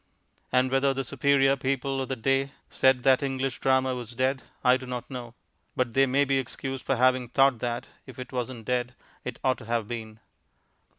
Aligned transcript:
And 0.51 0.71
whether 0.71 0.95
the 0.95 1.03
superior 1.03 1.55
people 1.55 2.01
of 2.01 2.09
the 2.09 2.15
day 2.15 2.53
said 2.71 3.03
that 3.03 3.21
English 3.21 3.59
Drama 3.59 3.93
was 3.93 4.15
dead, 4.15 4.41
I 4.63 4.75
do 4.75 4.87
not 4.87 5.07
know; 5.11 5.35
but 5.75 5.93
they 5.93 6.07
may 6.07 6.25
be 6.25 6.39
excused 6.39 6.83
for 6.83 6.95
having 6.95 7.29
thought 7.29 7.59
that, 7.59 7.85
if 8.07 8.17
it 8.17 8.31
wasn't 8.31 8.65
dead, 8.65 8.95
it 9.23 9.37
ought 9.43 9.59
to 9.59 9.65
have 9.65 9.87
been. 9.87 10.19